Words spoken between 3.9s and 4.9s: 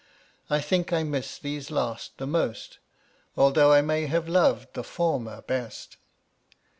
have loved the